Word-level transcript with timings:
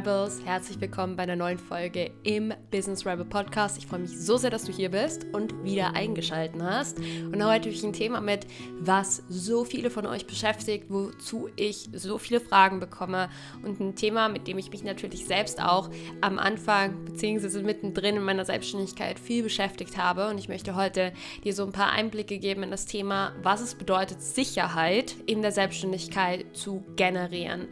Rebels, 0.00 0.40
herzlich 0.46 0.80
willkommen 0.80 1.14
bei 1.14 1.24
einer 1.24 1.36
neuen 1.36 1.58
Folge 1.58 2.10
im 2.22 2.54
Business 2.70 3.04
Rebel 3.04 3.26
Podcast. 3.26 3.76
Ich 3.76 3.86
freue 3.86 3.98
mich 3.98 4.18
so 4.18 4.38
sehr, 4.38 4.48
dass 4.48 4.64
du 4.64 4.72
hier 4.72 4.90
bist 4.90 5.26
und 5.34 5.62
wieder 5.62 5.94
eingeschaltet 5.94 6.58
hast. 6.62 6.98
Und 6.98 7.34
heute 7.34 7.68
habe 7.68 7.68
ich 7.68 7.84
ein 7.84 7.92
Thema 7.92 8.22
mit, 8.22 8.46
was 8.78 9.22
so 9.28 9.62
viele 9.66 9.90
von 9.90 10.06
euch 10.06 10.26
beschäftigt, 10.26 10.86
wozu 10.88 11.50
ich 11.54 11.90
so 11.92 12.16
viele 12.16 12.40
Fragen 12.40 12.80
bekomme 12.80 13.28
und 13.62 13.78
ein 13.78 13.94
Thema, 13.94 14.30
mit 14.30 14.48
dem 14.48 14.56
ich 14.56 14.70
mich 14.70 14.84
natürlich 14.84 15.26
selbst 15.26 15.60
auch 15.60 15.90
am 16.22 16.38
Anfang 16.38 17.04
bzw. 17.04 17.62
mittendrin 17.62 18.16
in 18.16 18.22
meiner 18.22 18.46
Selbstständigkeit 18.46 19.18
viel 19.18 19.42
beschäftigt 19.42 19.98
habe. 19.98 20.30
Und 20.30 20.38
ich 20.38 20.48
möchte 20.48 20.76
heute 20.76 21.12
dir 21.44 21.52
so 21.52 21.62
ein 21.62 21.72
paar 21.72 21.92
Einblicke 21.92 22.38
geben 22.38 22.62
in 22.62 22.70
das 22.70 22.86
Thema, 22.86 23.34
was 23.42 23.60
es 23.60 23.74
bedeutet, 23.74 24.22
Sicherheit 24.22 25.14
in 25.26 25.42
der 25.42 25.52
Selbstständigkeit 25.52 26.56
zu 26.56 26.86
generieren. 26.96 27.68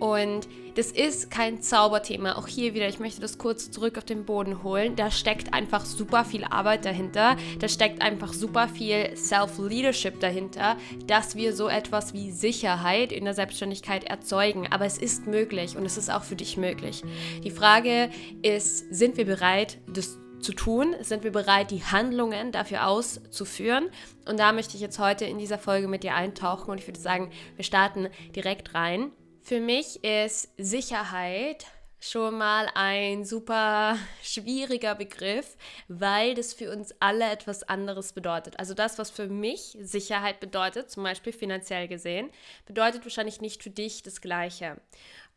Und 0.00 0.48
das 0.76 0.90
ist 0.90 1.30
kein 1.30 1.60
Zauberthema. 1.60 2.36
Auch 2.36 2.48
hier 2.48 2.74
wieder, 2.74 2.88
ich 2.88 2.98
möchte 2.98 3.20
das 3.20 3.38
kurz 3.38 3.70
zurück 3.70 3.98
auf 3.98 4.04
den 4.04 4.24
Boden 4.24 4.62
holen. 4.62 4.96
Da 4.96 5.10
steckt 5.10 5.52
einfach 5.52 5.84
super 5.84 6.24
viel 6.24 6.44
Arbeit 6.44 6.84
dahinter. 6.86 7.36
Da 7.58 7.68
steckt 7.68 8.00
einfach 8.00 8.32
super 8.32 8.66
viel 8.66 9.14
Self-Leadership 9.14 10.18
dahinter, 10.18 10.76
dass 11.06 11.36
wir 11.36 11.54
so 11.54 11.68
etwas 11.68 12.14
wie 12.14 12.30
Sicherheit 12.32 13.12
in 13.12 13.24
der 13.26 13.34
Selbstständigkeit 13.34 14.04
erzeugen. 14.04 14.68
Aber 14.70 14.86
es 14.86 14.96
ist 14.96 15.26
möglich 15.26 15.76
und 15.76 15.84
es 15.84 15.98
ist 15.98 16.10
auch 16.10 16.24
für 16.24 16.36
dich 16.36 16.56
möglich. 16.56 17.02
Die 17.44 17.50
Frage 17.50 18.08
ist, 18.42 18.94
sind 18.94 19.18
wir 19.18 19.26
bereit, 19.26 19.78
das 19.86 20.18
zu 20.40 20.54
tun? 20.54 20.96
Sind 21.02 21.24
wir 21.24 21.32
bereit, 21.32 21.70
die 21.70 21.84
Handlungen 21.84 22.52
dafür 22.52 22.86
auszuführen? 22.86 23.90
Und 24.26 24.40
da 24.40 24.52
möchte 24.52 24.76
ich 24.76 24.80
jetzt 24.80 24.98
heute 24.98 25.26
in 25.26 25.38
dieser 25.38 25.58
Folge 25.58 25.88
mit 25.88 26.02
dir 26.02 26.14
eintauchen 26.14 26.70
und 26.70 26.78
ich 26.78 26.86
würde 26.86 27.00
sagen, 27.00 27.30
wir 27.56 27.64
starten 27.64 28.08
direkt 28.34 28.74
rein. 28.74 29.12
Für 29.50 29.58
mich 29.58 30.04
ist 30.04 30.48
Sicherheit 30.58 31.66
schon 31.98 32.38
mal 32.38 32.68
ein 32.76 33.24
super 33.24 33.98
schwieriger 34.22 34.94
Begriff, 34.94 35.56
weil 35.88 36.36
das 36.36 36.54
für 36.54 36.70
uns 36.70 36.94
alle 37.00 37.28
etwas 37.28 37.64
anderes 37.64 38.12
bedeutet. 38.12 38.60
Also 38.60 38.74
das, 38.74 38.96
was 38.96 39.10
für 39.10 39.26
mich 39.26 39.76
Sicherheit 39.80 40.38
bedeutet, 40.38 40.88
zum 40.88 41.02
Beispiel 41.02 41.32
finanziell 41.32 41.88
gesehen, 41.88 42.30
bedeutet 42.64 43.04
wahrscheinlich 43.04 43.40
nicht 43.40 43.64
für 43.64 43.70
dich 43.70 44.04
das 44.04 44.20
gleiche. 44.20 44.80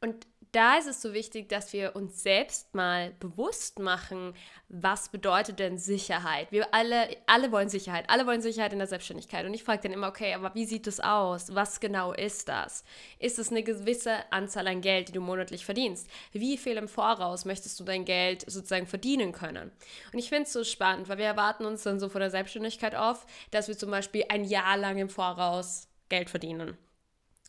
Und 0.04 0.28
da 0.52 0.78
ist 0.78 0.88
es 0.88 1.02
so 1.02 1.14
wichtig, 1.14 1.48
dass 1.48 1.72
wir 1.72 1.96
uns 1.96 2.22
selbst 2.22 2.76
mal 2.76 3.14
bewusst 3.22 3.80
machen, 3.80 4.36
was 4.68 5.08
bedeutet 5.08 5.60
denn 5.60 5.78
Sicherheit? 5.78 6.52
Wir 6.52 6.74
alle, 6.74 7.08
alle 7.26 7.54
wollen 7.54 7.70
Sicherheit, 7.70 8.10
alle 8.10 8.28
wollen 8.28 8.42
Sicherheit 8.42 8.74
in 8.74 8.80
der 8.80 8.88
Selbstständigkeit. 8.90 9.46
Und 9.46 9.54
ich 9.54 9.64
frage 9.64 9.84
dann 9.84 9.94
immer, 9.94 10.10
okay, 10.10 10.34
aber 10.34 10.54
wie 10.56 10.66
sieht 10.66 10.88
es 10.88 11.00
aus? 11.00 11.56
Was 11.56 11.80
genau 11.80 12.12
ist 12.12 12.50
das? 12.50 12.84
Ist 13.18 13.40
es 13.40 13.50
eine 13.50 13.64
gewisse 13.64 14.30
Anzahl 14.30 14.68
an 14.68 14.82
Geld, 14.82 15.08
die 15.08 15.14
du 15.14 15.22
monatlich 15.22 15.64
verdienst? 15.64 16.10
Wie 16.34 16.58
viel 16.58 16.76
im 16.76 16.90
Voraus 16.90 17.46
möchtest 17.46 17.80
du 17.80 17.86
dein 17.86 18.04
Geld 18.04 18.42
sozusagen 18.42 18.88
verdienen 18.88 19.32
können? 19.32 19.72
Und 20.12 20.20
ich 20.20 20.28
finde 20.28 20.44
es 20.44 20.54
so 20.54 20.66
spannend, 20.66 21.08
weil 21.08 21.18
wir 21.18 21.28
erwarten 21.28 21.64
uns 21.64 21.84
dann 21.84 22.02
so 22.02 22.10
von 22.10 22.20
der 22.20 22.30
Selbstständigkeit 22.30 22.94
oft, 22.94 23.26
dass 23.52 23.70
wir 23.70 23.78
zum 23.78 23.90
Beispiel 23.90 24.26
ein 24.28 24.44
Jahr 24.44 24.76
lang 24.76 24.98
im 24.98 25.10
Voraus 25.10 25.88
Geld 26.10 26.30
verdienen. 26.30 26.78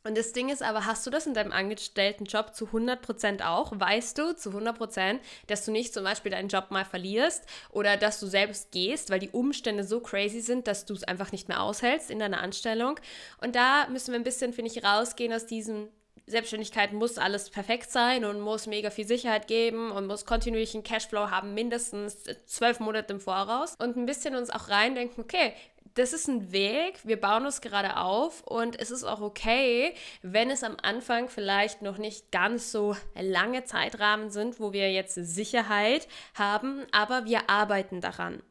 Und 0.06 0.18
das 0.18 0.32
Ding 0.32 0.50
ist 0.50 0.62
aber, 0.62 0.84
hast 0.84 1.06
du 1.06 1.10
das 1.10 1.26
in 1.26 1.32
deinem 1.32 1.50
angestellten 1.50 2.26
Job 2.26 2.54
zu 2.54 2.66
100% 2.66 3.42
auch? 3.42 3.72
Weißt 3.74 4.18
du 4.18 4.36
zu 4.36 4.50
100%, 4.50 5.18
dass 5.46 5.64
du 5.64 5.72
nicht 5.72 5.94
zum 5.94 6.04
Beispiel 6.04 6.30
deinen 6.30 6.48
Job 6.48 6.66
mal 6.70 6.84
verlierst 6.84 7.44
oder 7.70 7.96
dass 7.96 8.20
du 8.20 8.26
selbst 8.26 8.70
gehst, 8.70 9.08
weil 9.08 9.18
die 9.18 9.30
Umstände 9.30 9.82
so 9.82 10.00
crazy 10.00 10.42
sind, 10.42 10.66
dass 10.66 10.84
du 10.84 10.92
es 10.92 11.04
einfach 11.04 11.32
nicht 11.32 11.48
mehr 11.48 11.62
aushältst 11.62 12.10
in 12.10 12.18
deiner 12.18 12.42
Anstellung? 12.42 13.00
Und 13.40 13.56
da 13.56 13.88
müssen 13.88 14.12
wir 14.12 14.20
ein 14.20 14.24
bisschen, 14.24 14.52
finde 14.52 14.70
ich, 14.70 14.84
rausgehen 14.84 15.32
aus 15.32 15.46
diesem 15.46 15.88
Selbstständigkeit 16.26 16.92
muss 16.92 17.18
alles 17.18 17.50
perfekt 17.50 17.90
sein 17.90 18.24
und 18.24 18.40
muss 18.40 18.66
mega 18.66 18.90
viel 18.90 19.06
Sicherheit 19.06 19.46
geben 19.46 19.90
und 19.90 20.06
muss 20.06 20.24
kontinuierlichen 20.24 20.82
Cashflow 20.82 21.30
haben, 21.30 21.52
mindestens 21.52 22.24
zwölf 22.46 22.80
Monate 22.80 23.12
im 23.12 23.20
Voraus. 23.20 23.74
Und 23.78 23.96
ein 23.96 24.06
bisschen 24.06 24.34
uns 24.34 24.48
auch 24.48 24.68
reindenken, 24.68 25.22
okay, 25.22 25.52
das 25.94 26.12
ist 26.12 26.28
ein 26.28 26.52
Weg, 26.52 26.98
wir 27.04 27.20
bauen 27.20 27.46
es 27.46 27.60
gerade 27.60 27.96
auf 27.96 28.42
und 28.42 28.78
es 28.80 28.90
ist 28.90 29.04
auch 29.04 29.20
okay, 29.20 29.94
wenn 30.22 30.50
es 30.50 30.64
am 30.64 30.76
Anfang 30.82 31.28
vielleicht 31.28 31.82
noch 31.82 31.98
nicht 31.98 32.32
ganz 32.32 32.72
so 32.72 32.96
lange 33.14 33.64
Zeitrahmen 33.64 34.30
sind, 34.30 34.58
wo 34.58 34.72
wir 34.72 34.92
jetzt 34.92 35.14
Sicherheit 35.14 36.08
haben, 36.34 36.84
aber 36.92 37.24
wir 37.24 37.48
arbeiten 37.48 38.00
daran 38.00 38.42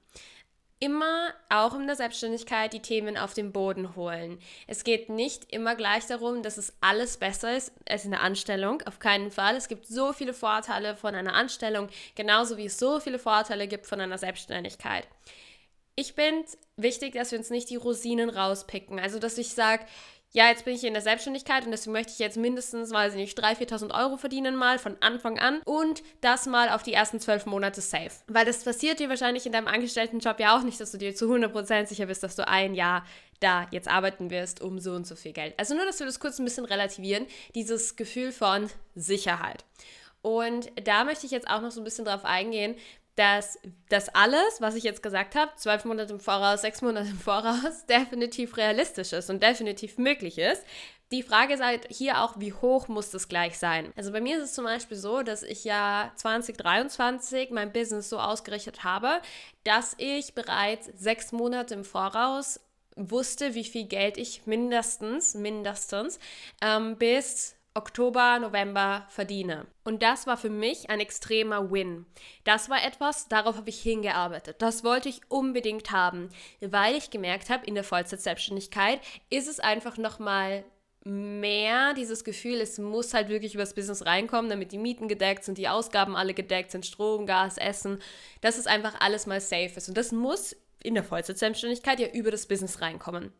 immer 0.80 1.34
auch 1.48 1.76
in 1.76 1.88
der 1.88 1.96
Selbstständigkeit 1.96 2.74
die 2.74 2.82
Themen 2.82 3.18
auf 3.18 3.34
den 3.34 3.54
Boden 3.54 3.96
holen. 3.96 4.38
Es 4.68 4.84
geht 4.84 5.08
nicht 5.08 5.50
immer 5.54 5.76
gleich 5.76 6.08
darum, 6.08 6.44
dass 6.44 6.58
es 6.58 6.74
alles 6.82 7.16
besser 7.16 7.56
ist 7.56 7.72
als 7.88 8.04
in 8.04 8.12
der 8.12 8.20
Anstellung. 8.20 8.82
Auf 8.82 9.00
keinen 9.00 9.32
Fall. 9.32 9.56
Es 9.56 9.70
gibt 9.70 9.88
so 9.88 10.12
viele 10.12 10.34
Vorteile 10.34 10.98
von 10.98 11.16
einer 11.16 11.36
Anstellung, 11.36 11.88
genauso 12.16 12.58
wie 12.58 12.66
es 12.66 12.80
so 12.80 13.00
viele 13.00 13.18
Vorteile 13.18 13.70
gibt 13.70 13.88
von 13.88 14.02
einer 14.02 14.18
Selbstständigkeit 14.18 15.08
ich 15.96 16.14
finde 16.14 16.46
wichtig, 16.78 17.14
dass 17.14 17.32
wir 17.32 17.40
uns 17.40 17.50
nicht 17.50 17.70
die 17.70 17.76
Rosinen 17.76 18.30
rauspicken. 18.30 19.00
Also, 19.00 19.20
dass 19.20 19.38
ich 19.38 19.50
sage, 19.50 19.86
ja, 20.36 20.50
jetzt 20.50 20.66
bin 20.66 20.74
ich 20.74 20.84
in 20.84 20.94
der 20.94 21.04
Selbstständigkeit 21.04 21.64
und 21.64 21.72
deswegen 21.72 21.94
möchte 21.94 22.12
ich 22.12 22.18
jetzt 22.18 22.38
mindestens, 22.38 22.92
weiß 22.92 23.14
ich 23.14 23.20
nicht, 23.20 23.40
3.000, 23.40 23.70
4.000 23.70 24.04
Euro 24.04 24.18
verdienen 24.18 24.56
mal 24.56 24.80
von 24.80 24.98
Anfang 25.00 25.38
an 25.38 25.62
und 25.64 26.02
das 26.22 26.48
mal 26.48 26.70
auf 26.70 26.82
die 26.82 26.94
ersten 26.94 27.20
zwölf 27.20 27.46
Monate 27.46 27.82
safe. 27.82 28.10
Weil 28.28 28.46
das 28.46 28.64
passiert 28.64 29.00
dir 29.00 29.10
wahrscheinlich 29.10 29.46
in 29.46 29.52
deinem 29.52 29.68
Angestelltenjob 29.68 30.40
ja 30.40 30.58
auch 30.58 30.64
nicht, 30.64 30.80
dass 30.80 30.92
du 30.92 30.98
dir 30.98 31.14
zu 31.14 31.32
100% 31.32 31.86
sicher 31.86 32.08
bist, 32.08 32.24
dass 32.24 32.36
du 32.36 32.48
ein 32.48 32.74
Jahr 32.74 33.06
da 33.42 33.68
jetzt 33.70 33.88
arbeiten 33.88 34.32
wirst 34.32 34.60
um 34.60 34.80
so 34.80 34.94
und 34.94 35.06
so 35.06 35.16
viel 35.16 35.34
Geld. 35.34 35.54
Also 35.58 35.76
nur, 35.76 35.86
dass 35.86 36.00
wir 36.00 36.08
das 36.08 36.20
kurz 36.20 36.40
ein 36.40 36.46
bisschen 36.46 36.66
relativieren, 36.66 37.28
dieses 37.54 37.96
Gefühl 37.96 38.32
von 38.32 38.72
Sicherheit. 38.96 39.66
Und 40.24 40.72
da 40.84 41.04
möchte 41.04 41.28
ich 41.28 41.32
jetzt 41.32 41.50
auch 41.50 41.62
noch 41.62 41.72
so 41.72 41.82
ein 41.82 41.84
bisschen 41.84 42.06
drauf 42.06 42.26
eingehen, 42.26 42.76
dass 43.16 43.60
das 43.90 44.10
alles, 44.10 44.60
was 44.60 44.76
ich 44.76 44.84
jetzt 44.84 45.04
gesagt 45.04 45.36
habe, 45.36 45.52
zwölf 45.56 45.86
Monate 45.86 46.14
im 46.14 46.20
Voraus, 46.20 46.62
sechs 46.62 46.82
Monate 46.82 47.10
im 47.10 47.20
Voraus, 47.20 47.86
definitiv 47.90 48.58
realistisch 48.58 49.14
ist 49.14 49.30
und 49.30 49.44
definitiv 49.44 49.98
möglich 49.98 50.38
ist. 50.38 50.64
Die 51.12 51.22
Frage 51.22 51.54
ist 51.54 51.64
halt 51.64 51.88
hier 51.90 52.24
auch, 52.24 52.40
wie 52.40 52.54
hoch 52.54 52.88
muss 52.88 53.12
das 53.12 53.28
gleich 53.28 53.60
sein? 53.60 53.94
Also 53.96 54.12
bei 54.12 54.20
mir 54.20 54.38
ist 54.38 54.46
es 54.46 54.54
zum 54.54 54.64
Beispiel 54.64 54.98
so, 54.98 55.22
dass 55.22 55.44
ich 55.44 55.64
ja 55.64 56.12
2023 56.16 57.52
mein 57.52 57.72
Business 57.72 58.10
so 58.10 58.18
ausgerichtet 58.18 58.84
habe, 58.84 59.22
dass 59.64 59.94
ich 60.00 60.34
bereits 60.34 60.88
sechs 60.98 61.32
Monate 61.32 61.76
im 61.76 61.86
Voraus 61.86 62.60
wusste, 62.96 63.54
wie 63.54 63.64
viel 63.64 63.86
Geld 63.86 64.18
ich 64.18 64.48
mindestens, 64.48 65.36
mindestens 65.36 66.18
ähm, 66.62 66.98
bis 66.98 67.56
Oktober, 67.76 68.38
November 68.40 69.06
verdiene. 69.10 69.66
Und 69.84 70.04
das 70.04 70.28
war 70.28 70.38
für 70.38 70.50
mich 70.50 70.90
ein 70.90 71.00
extremer 71.00 71.72
Win. 71.72 72.06
Das 72.44 72.70
war 72.70 72.84
etwas, 72.86 73.28
darauf 73.28 73.58
habe 73.58 73.70
ich 73.70 73.82
hingearbeitet. 73.82 74.58
Das 74.60 74.84
wollte 74.84 75.10
ich 75.10 75.22
unbedingt 75.30 75.92
haben, 75.92 76.30
weil 76.62 76.96
ich 76.96 77.10
gemerkt 77.10 77.50
habe, 77.50 77.66
in 77.66 77.76
der 77.76 77.84
Vollzeit-Selbstständigkeit 77.84 79.02
ist 79.30 79.48
es 79.48 79.60
einfach 79.60 79.98
nochmal 79.98 80.64
mehr 81.06 81.94
dieses 81.94 82.24
Gefühl, 82.24 82.62
es 82.62 82.78
muss 82.78 83.14
halt 83.14 83.28
wirklich 83.28 83.56
übers 83.56 83.74
Business 83.74 84.06
reinkommen, 84.06 84.50
damit 84.50 84.72
die 84.72 84.78
Mieten 84.78 85.08
gedeckt 85.08 85.44
sind, 85.44 85.58
die 85.58 85.68
Ausgaben 85.68 86.16
alle 86.16 86.34
gedeckt 86.34 86.72
sind, 86.72 86.86
Strom, 86.86 87.26
Gas, 87.26 87.58
Essen, 87.58 88.00
dass 88.42 88.58
es 88.58 88.68
einfach 88.68 89.02
alles 89.02 89.26
mal 89.26 89.42
safe 89.42 89.74
ist. 89.76 89.90
Und 89.90 89.98
das 89.98 90.12
muss 90.12 90.56
in 90.82 90.94
der 90.94 91.04
Vollzeit-Selbstständigkeit 91.04 92.00
ja 92.00 92.08
über 92.08 92.32
das 92.32 92.46
Business 92.46 92.82
reinkommen. 92.82 93.34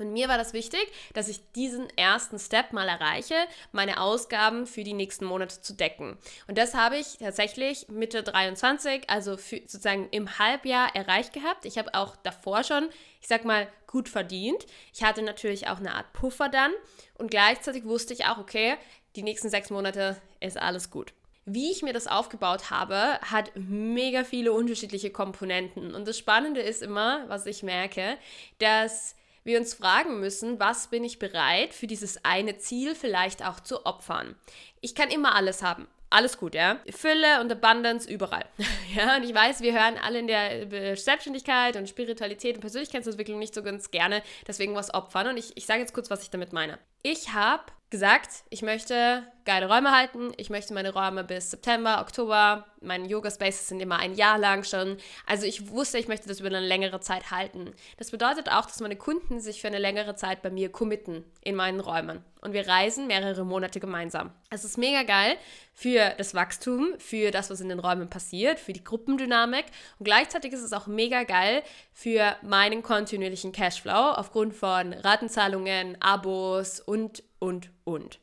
Und 0.00 0.12
mir 0.12 0.28
war 0.28 0.38
das 0.38 0.52
wichtig, 0.52 0.80
dass 1.14 1.28
ich 1.28 1.40
diesen 1.52 1.88
ersten 1.96 2.38
Step 2.38 2.72
mal 2.72 2.88
erreiche, 2.88 3.34
meine 3.72 4.00
Ausgaben 4.00 4.66
für 4.66 4.84
die 4.84 4.94
nächsten 4.94 5.24
Monate 5.24 5.60
zu 5.60 5.74
decken. 5.74 6.16
Und 6.48 6.58
das 6.58 6.74
habe 6.74 6.96
ich 6.96 7.18
tatsächlich 7.18 7.88
Mitte 7.88 8.22
23, 8.22 9.08
also 9.08 9.36
sozusagen 9.36 10.08
im 10.10 10.38
Halbjahr 10.38 10.94
erreicht 10.94 11.32
gehabt. 11.32 11.64
Ich 11.64 11.78
habe 11.78 11.94
auch 11.94 12.16
davor 12.16 12.64
schon, 12.64 12.88
ich 13.20 13.28
sag 13.28 13.44
mal, 13.44 13.68
gut 13.86 14.08
verdient. 14.08 14.66
Ich 14.94 15.02
hatte 15.02 15.22
natürlich 15.22 15.68
auch 15.68 15.78
eine 15.78 15.94
Art 15.94 16.12
Puffer 16.12 16.48
dann 16.48 16.72
und 17.18 17.30
gleichzeitig 17.30 17.84
wusste 17.84 18.14
ich 18.14 18.24
auch, 18.26 18.38
okay, 18.38 18.76
die 19.16 19.22
nächsten 19.22 19.50
sechs 19.50 19.70
Monate 19.70 20.16
ist 20.40 20.56
alles 20.56 20.90
gut. 20.90 21.12
Wie 21.46 21.70
ich 21.70 21.82
mir 21.82 21.92
das 21.92 22.06
aufgebaut 22.06 22.70
habe, 22.70 23.18
hat 23.22 23.50
mega 23.56 24.24
viele 24.24 24.52
unterschiedliche 24.52 25.10
Komponenten. 25.10 25.94
Und 25.94 26.06
das 26.06 26.16
Spannende 26.18 26.60
ist 26.60 26.82
immer, 26.82 27.28
was 27.28 27.46
ich 27.46 27.62
merke, 27.62 28.18
dass 28.58 29.16
wir 29.44 29.58
uns 29.58 29.74
fragen 29.74 30.20
müssen, 30.20 30.60
was 30.60 30.88
bin 30.88 31.04
ich 31.04 31.18
bereit 31.18 31.74
für 31.74 31.86
dieses 31.86 32.24
eine 32.24 32.58
Ziel 32.58 32.94
vielleicht 32.94 33.44
auch 33.44 33.60
zu 33.60 33.86
opfern. 33.86 34.36
Ich 34.80 34.94
kann 34.94 35.10
immer 35.10 35.34
alles 35.34 35.62
haben. 35.62 35.88
Alles 36.12 36.38
gut, 36.38 36.56
ja. 36.56 36.80
Fülle 36.90 37.40
und 37.40 37.52
Abundance 37.52 38.10
überall. 38.10 38.44
ja, 38.96 39.16
und 39.16 39.22
ich 39.22 39.32
weiß, 39.32 39.60
wir 39.60 39.72
hören 39.72 39.96
alle 39.96 40.18
in 40.18 40.26
der 40.26 40.96
Selbstständigkeit 40.96 41.76
und 41.76 41.88
Spiritualität 41.88 42.56
und 42.56 42.62
Persönlichkeitsentwicklung 42.62 43.38
nicht 43.38 43.54
so 43.54 43.62
ganz 43.62 43.92
gerne 43.92 44.22
deswegen 44.48 44.74
was 44.74 44.92
opfern. 44.92 45.28
Und 45.28 45.36
ich, 45.36 45.56
ich 45.56 45.66
sage 45.66 45.80
jetzt 45.80 45.94
kurz, 45.94 46.10
was 46.10 46.24
ich 46.24 46.30
damit 46.30 46.52
meine. 46.52 46.80
Ich 47.02 47.32
habe 47.32 47.62
gesagt, 47.90 48.28
ich 48.50 48.62
möchte 48.62 49.22
geile 49.50 49.68
Räume 49.68 49.90
halten. 49.90 50.32
Ich 50.36 50.48
möchte 50.48 50.72
meine 50.74 50.92
Räume 50.92 51.24
bis 51.24 51.50
September, 51.50 52.00
Oktober. 52.02 52.66
Meine 52.80 53.08
Yoga-Spaces 53.08 53.66
sind 53.66 53.80
immer 53.80 53.98
ein 53.98 54.14
Jahr 54.14 54.38
lang 54.38 54.62
schon. 54.62 54.96
Also 55.26 55.44
ich 55.44 55.70
wusste, 55.70 55.98
ich 55.98 56.06
möchte 56.06 56.28
das 56.28 56.38
über 56.38 56.46
eine 56.46 56.60
längere 56.60 57.00
Zeit 57.00 57.32
halten. 57.32 57.72
Das 57.96 58.12
bedeutet 58.12 58.48
auch, 58.48 58.66
dass 58.66 58.78
meine 58.78 58.94
Kunden 58.94 59.40
sich 59.40 59.60
für 59.60 59.66
eine 59.66 59.80
längere 59.80 60.14
Zeit 60.14 60.42
bei 60.42 60.50
mir 60.50 60.70
committen 60.70 61.24
in 61.42 61.56
meinen 61.56 61.80
Räumen. 61.80 62.24
Und 62.42 62.52
wir 62.52 62.68
reisen 62.68 63.08
mehrere 63.08 63.44
Monate 63.44 63.80
gemeinsam. 63.80 64.30
Es 64.50 64.64
ist 64.64 64.78
mega 64.78 65.02
geil 65.02 65.36
für 65.74 66.14
das 66.16 66.32
Wachstum, 66.32 66.94
für 66.98 67.32
das, 67.32 67.50
was 67.50 67.60
in 67.60 67.70
den 67.70 67.80
Räumen 67.80 68.08
passiert, 68.08 68.60
für 68.60 68.72
die 68.72 68.84
Gruppendynamik. 68.84 69.64
Und 69.98 70.04
gleichzeitig 70.04 70.52
ist 70.52 70.62
es 70.62 70.72
auch 70.72 70.86
mega 70.86 71.24
geil 71.24 71.64
für 71.92 72.36
meinen 72.42 72.84
kontinuierlichen 72.84 73.50
Cashflow 73.50 74.12
aufgrund 74.14 74.54
von 74.54 74.92
Ratenzahlungen, 74.92 76.00
Abos 76.00 76.78
und, 76.78 77.24
und, 77.40 77.70
und. 77.82 78.20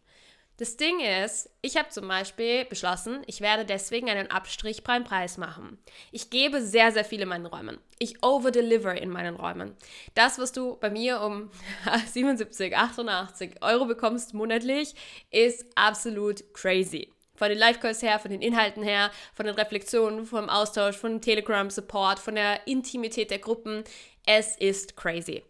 Das 0.58 0.76
Ding 0.76 1.00
ist, 1.02 1.52
ich 1.62 1.78
habe 1.78 1.90
zum 1.90 2.08
Beispiel 2.08 2.66
beschlossen, 2.66 3.22
ich 3.28 3.42
werde 3.42 3.64
deswegen 3.64 4.10
einen 4.10 4.32
Abstrich 4.32 4.84
beim 4.84 5.04
Preis 5.04 5.38
machen. 5.38 5.78
Ich 6.12 6.32
gebe 6.32 6.64
sehr, 6.64 6.92
sehr 6.92 7.06
viel 7.06 7.22
in 7.22 7.30
meinen 7.30 7.46
Räumen. 7.46 7.78
Ich 8.00 8.24
overdeliver 8.24 9.00
in 9.00 9.12
meinen 9.12 9.36
Räumen. 9.36 9.76
Das, 10.16 10.40
was 10.40 10.54
du 10.54 10.76
bei 10.78 10.90
mir 10.90 11.22
um 11.22 11.52
77, 12.12 12.76
88 12.76 13.62
Euro 13.62 13.86
bekommst 13.86 14.34
monatlich, 14.34 14.96
ist 15.30 15.64
absolut 15.76 16.44
crazy. 16.56 17.14
Von 17.36 17.50
den 17.50 17.60
Live-Calls 17.60 18.02
her, 18.02 18.18
von 18.18 18.32
den 18.32 18.42
Inhalten 18.42 18.82
her, 18.82 19.12
von 19.36 19.46
den 19.46 19.54
Reflexionen, 19.54 20.26
vom 20.26 20.50
Austausch, 20.50 20.98
von 20.98 21.22
Telegram-Support, 21.22 22.18
von 22.18 22.34
der 22.34 22.66
Intimität 22.66 23.30
der 23.30 23.38
Gruppen. 23.38 23.84
Es 24.26 24.56
ist 24.56 24.98
crazy. 24.98 25.44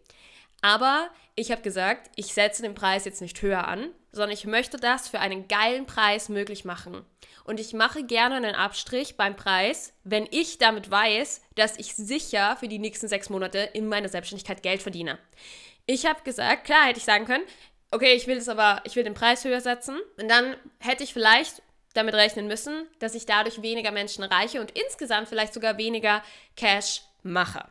Aber 0.60 1.08
ich 1.38 1.52
habe 1.52 1.62
gesagt, 1.62 2.10
ich 2.16 2.34
setze 2.34 2.62
den 2.62 2.74
Preis 2.74 3.04
jetzt 3.04 3.20
nicht 3.20 3.40
höher 3.40 3.68
an, 3.68 3.90
sondern 4.10 4.32
ich 4.32 4.44
möchte 4.44 4.76
das 4.76 5.08
für 5.08 5.20
einen 5.20 5.46
geilen 5.46 5.86
Preis 5.86 6.28
möglich 6.28 6.64
machen. 6.64 7.04
Und 7.44 7.60
ich 7.60 7.72
mache 7.72 8.02
gerne 8.04 8.34
einen 8.34 8.54
Abstrich 8.54 9.16
beim 9.16 9.36
Preis, 9.36 9.92
wenn 10.04 10.26
ich 10.30 10.58
damit 10.58 10.90
weiß, 10.90 11.42
dass 11.54 11.78
ich 11.78 11.94
sicher 11.94 12.56
für 12.58 12.68
die 12.68 12.78
nächsten 12.78 13.08
sechs 13.08 13.30
Monate 13.30 13.58
in 13.72 13.86
meiner 13.86 14.08
Selbstständigkeit 14.08 14.62
Geld 14.62 14.82
verdiene. 14.82 15.18
Ich 15.86 16.06
habe 16.06 16.22
gesagt, 16.24 16.64
klar 16.64 16.86
hätte 16.86 16.98
ich 16.98 17.04
sagen 17.04 17.24
können, 17.24 17.44
okay, 17.90 18.14
ich 18.14 18.26
will 18.26 18.36
es 18.36 18.48
aber, 18.48 18.82
ich 18.84 18.96
will 18.96 19.04
den 19.04 19.14
Preis 19.14 19.44
höher 19.44 19.60
setzen. 19.60 19.98
Und 20.20 20.28
dann 20.28 20.56
hätte 20.80 21.04
ich 21.04 21.12
vielleicht 21.12 21.62
damit 21.94 22.14
rechnen 22.14 22.48
müssen, 22.48 22.86
dass 22.98 23.14
ich 23.14 23.26
dadurch 23.26 23.62
weniger 23.62 23.92
Menschen 23.92 24.24
erreiche 24.24 24.60
und 24.60 24.72
insgesamt 24.72 25.28
vielleicht 25.28 25.54
sogar 25.54 25.78
weniger 25.78 26.22
Cash 26.56 27.02
mache. 27.22 27.64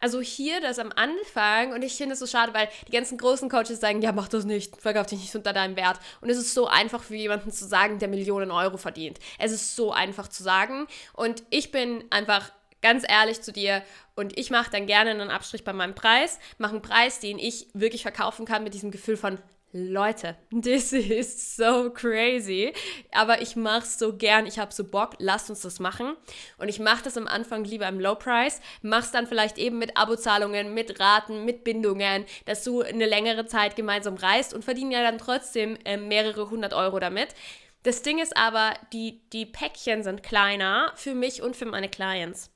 Also 0.00 0.20
hier 0.20 0.60
das 0.60 0.78
am 0.78 0.92
Anfang 0.94 1.72
und 1.72 1.82
ich 1.82 1.96
finde 1.96 2.14
es 2.14 2.18
so 2.18 2.26
schade, 2.26 2.54
weil 2.54 2.68
die 2.86 2.92
ganzen 2.92 3.18
großen 3.18 3.48
Coaches 3.48 3.80
sagen, 3.80 4.02
ja, 4.02 4.12
mach 4.12 4.28
das 4.28 4.44
nicht, 4.44 4.76
verkauf 4.80 5.06
dich 5.06 5.20
nicht 5.20 5.34
unter 5.34 5.52
deinem 5.52 5.76
Wert. 5.76 5.98
Und 6.20 6.30
es 6.30 6.38
ist 6.38 6.54
so 6.54 6.66
einfach 6.66 7.02
für 7.02 7.16
jemanden 7.16 7.50
zu 7.50 7.66
sagen, 7.66 7.98
der 7.98 8.08
Millionen 8.08 8.50
Euro 8.50 8.76
verdient. 8.76 9.18
Es 9.38 9.52
ist 9.52 9.76
so 9.76 9.92
einfach 9.92 10.28
zu 10.28 10.42
sagen 10.42 10.86
und 11.14 11.42
ich 11.50 11.72
bin 11.72 12.04
einfach 12.10 12.50
ganz 12.82 13.04
ehrlich 13.08 13.40
zu 13.42 13.52
dir 13.52 13.82
und 14.14 14.38
ich 14.38 14.50
mache 14.50 14.70
dann 14.70 14.86
gerne 14.86 15.10
einen 15.10 15.30
Abstrich 15.30 15.64
bei 15.64 15.72
meinem 15.72 15.94
Preis, 15.94 16.38
mache 16.58 16.72
einen 16.72 16.82
Preis, 16.82 17.20
den 17.20 17.38
ich 17.38 17.68
wirklich 17.74 18.02
verkaufen 18.02 18.46
kann 18.46 18.64
mit 18.64 18.74
diesem 18.74 18.90
Gefühl 18.90 19.16
von 19.16 19.38
Leute, 19.76 20.36
this 20.62 20.92
is 20.92 21.56
so 21.56 21.90
crazy. 21.90 22.72
Aber 23.12 23.42
ich 23.42 23.56
mache 23.56 23.84
es 23.84 23.98
so 23.98 24.16
gern, 24.16 24.46
ich 24.46 24.58
habe 24.58 24.72
so 24.72 24.84
Bock, 24.84 25.14
lasst 25.18 25.50
uns 25.50 25.60
das 25.60 25.80
machen. 25.80 26.16
Und 26.56 26.68
ich 26.68 26.80
mache 26.80 27.04
das 27.04 27.18
am 27.18 27.26
Anfang 27.26 27.64
lieber 27.64 27.86
im 27.86 28.00
Low 28.00 28.14
Price, 28.14 28.60
mach's 28.80 29.10
dann 29.10 29.26
vielleicht 29.26 29.58
eben 29.58 29.78
mit 29.78 29.96
Abozahlungen, 29.96 30.72
mit 30.72 30.98
Raten, 30.98 31.44
mit 31.44 31.62
Bindungen, 31.62 32.24
dass 32.46 32.64
du 32.64 32.80
eine 32.80 33.06
längere 33.06 33.46
Zeit 33.46 33.76
gemeinsam 33.76 34.14
reist 34.14 34.54
und 34.54 34.64
verdienen 34.64 34.92
ja 34.92 35.02
dann 35.02 35.18
trotzdem 35.18 35.76
äh, 35.84 35.98
mehrere 35.98 36.48
hundert 36.48 36.72
Euro 36.72 36.98
damit. 36.98 37.28
Das 37.82 38.02
Ding 38.02 38.18
ist 38.18 38.36
aber, 38.36 38.74
die, 38.92 39.20
die 39.32 39.46
Päckchen 39.46 40.02
sind 40.02 40.22
kleiner 40.22 40.92
für 40.96 41.14
mich 41.14 41.42
und 41.42 41.54
für 41.54 41.66
meine 41.66 41.88
Clients. 41.88 42.50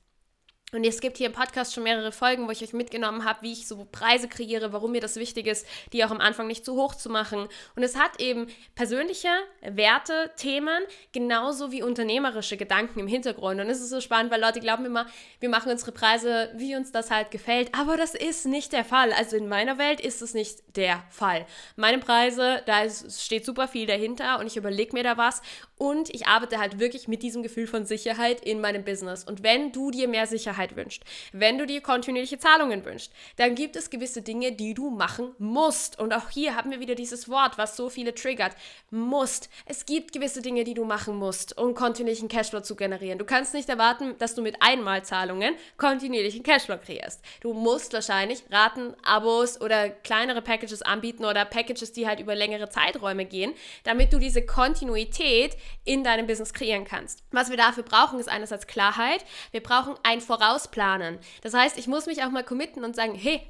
Und 0.73 0.85
es 0.85 1.01
gibt 1.01 1.17
hier 1.17 1.27
im 1.27 1.33
Podcast 1.33 1.73
schon 1.73 1.83
mehrere 1.83 2.13
Folgen, 2.13 2.47
wo 2.47 2.51
ich 2.51 2.63
euch 2.63 2.71
mitgenommen 2.71 3.25
habe, 3.25 3.41
wie 3.41 3.51
ich 3.51 3.67
so 3.67 3.85
Preise 3.91 4.29
kreiere, 4.29 4.71
warum 4.71 4.93
mir 4.93 5.01
das 5.01 5.17
wichtig 5.17 5.47
ist, 5.47 5.67
die 5.91 6.05
auch 6.05 6.11
am 6.11 6.21
Anfang 6.21 6.47
nicht 6.47 6.63
zu 6.63 6.75
hoch 6.75 6.95
zu 6.95 7.09
machen. 7.09 7.49
Und 7.75 7.83
es 7.83 7.97
hat 7.97 8.21
eben 8.21 8.47
persönliche 8.73 9.27
Werte, 9.61 10.31
Themen, 10.37 10.81
genauso 11.11 11.73
wie 11.73 11.83
unternehmerische 11.83 12.55
Gedanken 12.55 13.01
im 13.01 13.07
Hintergrund. 13.07 13.59
Und 13.59 13.69
es 13.69 13.81
ist 13.81 13.89
so 13.89 13.99
spannend, 13.99 14.31
weil 14.31 14.39
Leute 14.39 14.61
glauben 14.61 14.85
immer, 14.85 15.07
wir 15.41 15.49
machen 15.49 15.71
unsere 15.71 15.91
Preise, 15.91 16.49
wie 16.55 16.73
uns 16.77 16.93
das 16.93 17.11
halt 17.11 17.31
gefällt. 17.31 17.75
Aber 17.75 17.97
das 17.97 18.15
ist 18.15 18.45
nicht 18.45 18.71
der 18.71 18.85
Fall. 18.85 19.11
Also 19.11 19.35
in 19.35 19.49
meiner 19.49 19.77
Welt 19.77 19.99
ist 19.99 20.21
es 20.21 20.33
nicht 20.33 20.77
der 20.77 21.03
Fall. 21.09 21.45
Meine 21.75 21.97
Preise, 21.97 22.61
da 22.65 22.83
ist, 22.83 23.21
steht 23.21 23.43
super 23.43 23.67
viel 23.67 23.87
dahinter 23.87 24.39
und 24.39 24.47
ich 24.47 24.55
überlege 24.55 24.93
mir 24.93 25.03
da 25.03 25.17
was. 25.17 25.41
Und 25.77 26.13
ich 26.13 26.27
arbeite 26.27 26.59
halt 26.59 26.79
wirklich 26.79 27.07
mit 27.07 27.23
diesem 27.23 27.41
Gefühl 27.41 27.65
von 27.65 27.87
Sicherheit 27.87 28.39
in 28.45 28.61
meinem 28.61 28.85
Business. 28.85 29.23
Und 29.23 29.41
wenn 29.41 29.71
du 29.71 29.89
dir 29.89 30.07
mehr 30.07 30.27
Sicherheit 30.27 30.60
Sicherheit 30.61 30.75
wünscht, 30.75 31.03
wenn 31.31 31.57
du 31.57 31.65
dir 31.65 31.81
kontinuierliche 31.81 32.39
Zahlungen 32.39 32.85
wünschst, 32.85 33.11
dann 33.37 33.55
gibt 33.55 33.75
es 33.75 33.89
gewisse 33.89 34.21
Dinge, 34.21 34.51
die 34.51 34.73
du 34.73 34.89
machen 34.89 35.33
musst. 35.39 35.99
Und 35.99 36.13
auch 36.13 36.29
hier 36.29 36.55
haben 36.55 36.71
wir 36.71 36.79
wieder 36.79 36.95
dieses 36.95 37.29
Wort, 37.29 37.57
was 37.57 37.75
so 37.75 37.89
viele 37.89 38.13
triggert. 38.13 38.55
Musst. 38.89 39.49
Es 39.65 39.85
gibt 39.85 40.13
gewisse 40.13 40.41
Dinge, 40.41 40.63
die 40.63 40.73
du 40.73 40.85
machen 40.85 41.15
musst, 41.15 41.57
um 41.57 41.73
kontinuierlichen 41.73 42.29
Cashflow 42.29 42.61
zu 42.61 42.75
generieren. 42.75 43.19
Du 43.19 43.25
kannst 43.25 43.53
nicht 43.53 43.69
erwarten, 43.69 44.15
dass 44.17 44.35
du 44.35 44.41
mit 44.41 44.57
Einmalzahlungen 44.61 45.55
kontinuierlichen 45.77 46.43
Cashflow 46.43 46.77
kreierst. 46.77 47.21
Du 47.41 47.53
musst 47.53 47.93
wahrscheinlich 47.93 48.43
Raten, 48.51 48.93
Abos 49.03 49.59
oder 49.59 49.89
kleinere 49.89 50.41
Packages 50.41 50.81
anbieten 50.81 51.25
oder 51.25 51.45
Packages, 51.45 51.91
die 51.91 52.07
halt 52.07 52.19
über 52.19 52.35
längere 52.35 52.69
Zeiträume 52.69 53.25
gehen, 53.25 53.53
damit 53.83 54.13
du 54.13 54.19
diese 54.19 54.45
Kontinuität 54.45 55.55
in 55.85 56.03
deinem 56.03 56.27
Business 56.27 56.53
kreieren 56.53 56.85
kannst. 56.85 57.23
Was 57.31 57.49
wir 57.49 57.57
dafür 57.57 57.83
brauchen, 57.83 58.19
ist 58.19 58.29
einerseits 58.29 58.67
Klarheit. 58.67 59.23
Wir 59.51 59.63
brauchen 59.63 59.95
ein 60.03 60.21
Voraus 60.21 60.50
vorausplanen. 60.51 61.19
Das 61.41 61.53
heißt, 61.53 61.77
ich 61.77 61.87
muss 61.87 62.05
mich 62.05 62.23
auch 62.23 62.31
mal 62.31 62.43
committen 62.43 62.83
und 62.83 62.95
sagen, 62.95 63.15
hey, 63.15 63.41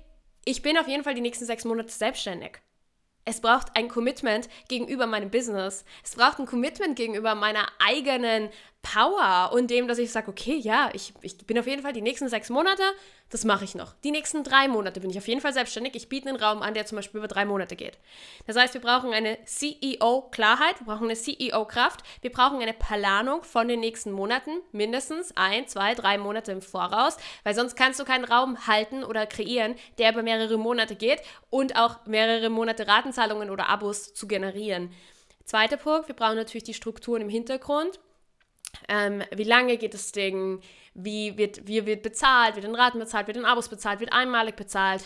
ich 0.45 0.61
bin 0.61 0.77
auf 0.77 0.87
jeden 0.87 1.03
Fall 1.03 1.13
die 1.13 1.21
nächsten 1.21 1.45
sechs 1.45 1.65
Monate 1.65 1.89
selbstständig. 1.89 2.59
Es 3.23 3.39
braucht 3.39 3.75
ein 3.75 3.87
Commitment 3.87 4.49
gegenüber 4.67 5.05
meinem 5.05 5.29
Business. 5.29 5.85
Es 6.03 6.15
braucht 6.15 6.39
ein 6.39 6.47
Commitment 6.47 6.95
gegenüber 6.95 7.35
meiner 7.35 7.67
eigenen 7.79 8.49
Power 8.81 9.51
und 9.53 9.69
dem, 9.69 9.87
dass 9.87 9.99
ich 9.99 10.11
sage, 10.11 10.29
okay, 10.29 10.55
ja, 10.55 10.89
ich, 10.93 11.13
ich 11.21 11.37
bin 11.37 11.57
auf 11.59 11.67
jeden 11.67 11.83
Fall 11.83 11.93
die 11.93 12.01
nächsten 12.01 12.27
sechs 12.29 12.49
Monate, 12.49 12.83
das 13.29 13.45
mache 13.45 13.63
ich 13.63 13.75
noch. 13.75 13.93
Die 14.03 14.11
nächsten 14.11 14.43
drei 14.43 14.67
Monate 14.67 14.99
bin 14.99 15.09
ich 15.09 15.17
auf 15.17 15.27
jeden 15.27 15.39
Fall 15.39 15.53
selbstständig. 15.53 15.95
Ich 15.95 16.09
biete 16.09 16.27
einen 16.27 16.37
Raum 16.37 16.61
an, 16.61 16.73
der 16.73 16.85
zum 16.85 16.97
Beispiel 16.97 17.19
über 17.19 17.27
drei 17.27 17.45
Monate 17.45 17.75
geht. 17.75 17.97
Das 18.47 18.57
heißt, 18.57 18.73
wir 18.73 18.81
brauchen 18.81 19.13
eine 19.13 19.37
CEO-Klarheit, 19.45 20.79
wir 20.79 20.87
brauchen 20.87 21.05
eine 21.05 21.15
CEO-Kraft, 21.15 22.01
wir 22.21 22.31
brauchen 22.31 22.59
eine 22.61 22.73
Planung 22.73 23.43
von 23.43 23.67
den 23.67 23.79
nächsten 23.79 24.11
Monaten, 24.11 24.51
mindestens 24.71 25.31
ein, 25.37 25.67
zwei, 25.67 25.93
drei 25.93 26.17
Monate 26.17 26.51
im 26.51 26.61
Voraus, 26.61 27.17
weil 27.43 27.55
sonst 27.55 27.75
kannst 27.75 27.99
du 27.99 28.03
keinen 28.03 28.25
Raum 28.25 28.67
halten 28.67 29.03
oder 29.03 29.25
kreieren, 29.27 29.75
der 29.99 30.11
über 30.11 30.23
mehrere 30.23 30.57
Monate 30.57 30.95
geht 30.95 31.21
und 31.49 31.77
auch 31.77 32.05
mehrere 32.05 32.49
Monate 32.49 32.87
Ratenzahlungen 32.87 33.49
oder 33.49 33.69
Abos 33.69 34.13
zu 34.13 34.27
generieren. 34.27 34.91
Zweiter 35.45 35.77
Punkt, 35.77 36.07
wir 36.07 36.15
brauchen 36.15 36.35
natürlich 36.35 36.63
die 36.63 36.73
Strukturen 36.73 37.21
im 37.21 37.29
Hintergrund 37.29 37.99
ähm, 38.87 39.23
wie 39.31 39.43
lange 39.43 39.77
geht 39.77 39.93
das 39.93 40.11
Ding, 40.11 40.61
wie 40.93 41.37
wird, 41.37 41.67
wie 41.67 41.85
wird 41.85 42.03
bezahlt, 42.03 42.55
wird 42.55 42.65
in 42.65 42.75
Raten 42.75 42.99
bezahlt, 42.99 43.27
wird 43.27 43.37
in 43.37 43.45
Abos 43.45 43.69
bezahlt, 43.69 43.99
wird 43.99 44.13
einmalig 44.13 44.55
bezahlt. 44.55 45.03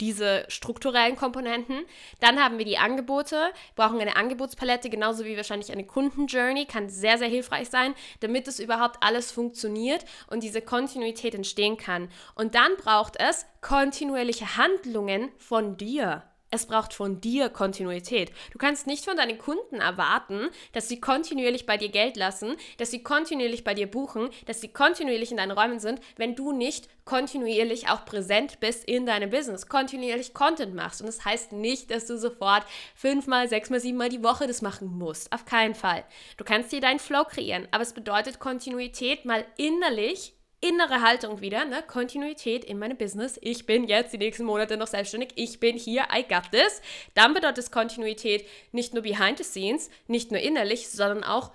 Diese 0.00 0.44
strukturellen 0.46 1.16
Komponenten. 1.16 1.84
Dann 2.20 2.38
haben 2.38 2.58
wir 2.58 2.64
die 2.64 2.78
Angebote, 2.78 3.50
brauchen 3.74 4.00
eine 4.00 4.14
Angebotspalette, 4.14 4.90
genauso 4.90 5.24
wie 5.24 5.36
wahrscheinlich 5.36 5.72
eine 5.72 5.84
Kundenjourney, 5.84 6.66
kann 6.66 6.88
sehr, 6.88 7.18
sehr 7.18 7.26
hilfreich 7.26 7.68
sein, 7.68 7.94
damit 8.20 8.46
es 8.46 8.60
überhaupt 8.60 9.02
alles 9.02 9.32
funktioniert 9.32 10.04
und 10.28 10.44
diese 10.44 10.62
Kontinuität 10.62 11.34
entstehen 11.34 11.76
kann. 11.76 12.10
Und 12.36 12.54
dann 12.54 12.76
braucht 12.76 13.16
es 13.18 13.44
kontinuierliche 13.60 14.56
Handlungen 14.56 15.32
von 15.36 15.76
dir. 15.76 16.22
Es 16.50 16.66
braucht 16.66 16.94
von 16.94 17.20
dir 17.20 17.50
Kontinuität. 17.50 18.32
Du 18.52 18.58
kannst 18.58 18.86
nicht 18.86 19.04
von 19.04 19.18
deinen 19.18 19.36
Kunden 19.36 19.76
erwarten, 19.76 20.48
dass 20.72 20.88
sie 20.88 20.98
kontinuierlich 20.98 21.66
bei 21.66 21.76
dir 21.76 21.90
Geld 21.90 22.16
lassen, 22.16 22.56
dass 22.78 22.90
sie 22.90 23.02
kontinuierlich 23.02 23.64
bei 23.64 23.74
dir 23.74 23.86
buchen, 23.86 24.30
dass 24.46 24.62
sie 24.62 24.68
kontinuierlich 24.68 25.30
in 25.30 25.36
deinen 25.36 25.50
Räumen 25.50 25.78
sind, 25.78 26.00
wenn 26.16 26.34
du 26.34 26.52
nicht 26.52 26.88
kontinuierlich 27.04 27.88
auch 27.88 28.06
präsent 28.06 28.60
bist 28.60 28.84
in 28.84 29.04
deinem 29.04 29.28
Business, 29.28 29.66
kontinuierlich 29.66 30.32
Content 30.32 30.74
machst. 30.74 31.02
Und 31.02 31.06
das 31.06 31.24
heißt 31.24 31.52
nicht, 31.52 31.90
dass 31.90 32.06
du 32.06 32.16
sofort 32.16 32.64
fünfmal, 32.94 33.48
sechsmal, 33.48 33.80
siebenmal 33.80 34.08
die 34.08 34.22
Woche 34.22 34.46
das 34.46 34.62
machen 34.62 34.96
musst. 34.96 35.32
Auf 35.32 35.44
keinen 35.44 35.74
Fall. 35.74 36.04
Du 36.38 36.44
kannst 36.44 36.72
dir 36.72 36.80
deinen 36.80 36.98
Flow 36.98 37.24
kreieren, 37.24 37.68
aber 37.72 37.82
es 37.82 37.92
bedeutet 37.92 38.38
Kontinuität 38.38 39.26
mal 39.26 39.44
innerlich 39.58 40.34
innere 40.60 41.02
Haltung 41.02 41.40
wieder, 41.40 41.64
ne? 41.64 41.82
Kontinuität 41.86 42.64
in 42.64 42.78
meinem 42.78 42.96
Business. 42.96 43.38
Ich 43.42 43.66
bin 43.66 43.84
jetzt 43.84 44.12
die 44.12 44.18
nächsten 44.18 44.44
Monate 44.44 44.76
noch 44.76 44.88
selbstständig. 44.88 45.30
Ich 45.36 45.60
bin 45.60 45.76
hier, 45.76 46.08
I 46.12 46.22
got 46.22 46.50
this. 46.50 46.82
Dann 47.14 47.34
bedeutet 47.34 47.58
es 47.58 47.70
Kontinuität 47.70 48.46
nicht 48.72 48.92
nur 48.92 49.02
behind 49.02 49.38
the 49.38 49.44
scenes, 49.44 49.90
nicht 50.06 50.30
nur 50.30 50.40
innerlich, 50.40 50.88
sondern 50.88 51.24
auch 51.24 51.52